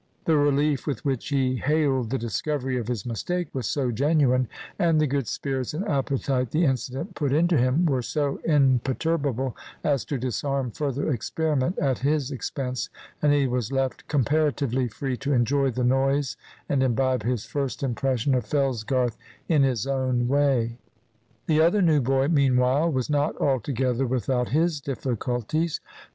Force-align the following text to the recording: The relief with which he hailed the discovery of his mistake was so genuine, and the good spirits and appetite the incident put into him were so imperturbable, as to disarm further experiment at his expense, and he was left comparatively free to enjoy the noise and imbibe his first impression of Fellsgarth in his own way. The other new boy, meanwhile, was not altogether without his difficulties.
The 0.25 0.35
relief 0.35 0.87
with 0.87 1.05
which 1.05 1.27
he 1.29 1.57
hailed 1.57 2.09
the 2.09 2.17
discovery 2.17 2.75
of 2.77 2.87
his 2.87 3.05
mistake 3.05 3.49
was 3.53 3.67
so 3.67 3.91
genuine, 3.91 4.47
and 4.79 4.99
the 4.99 5.05
good 5.05 5.27
spirits 5.27 5.75
and 5.75 5.87
appetite 5.87 6.49
the 6.49 6.65
incident 6.65 7.13
put 7.13 7.31
into 7.31 7.55
him 7.55 7.85
were 7.85 8.01
so 8.01 8.39
imperturbable, 8.43 9.55
as 9.83 10.03
to 10.05 10.17
disarm 10.17 10.71
further 10.71 11.11
experiment 11.11 11.77
at 11.77 11.99
his 11.99 12.31
expense, 12.31 12.89
and 13.21 13.31
he 13.31 13.45
was 13.45 13.71
left 13.71 14.07
comparatively 14.07 14.87
free 14.87 15.17
to 15.17 15.33
enjoy 15.33 15.69
the 15.69 15.83
noise 15.83 16.35
and 16.67 16.81
imbibe 16.81 17.21
his 17.21 17.45
first 17.45 17.83
impression 17.83 18.33
of 18.33 18.43
Fellsgarth 18.43 19.17
in 19.47 19.61
his 19.61 19.85
own 19.85 20.27
way. 20.27 20.79
The 21.45 21.61
other 21.61 21.83
new 21.83 22.01
boy, 22.01 22.27
meanwhile, 22.27 22.91
was 22.91 23.07
not 23.07 23.37
altogether 23.37 24.07
without 24.07 24.49
his 24.49 24.81
difficulties. 24.81 25.79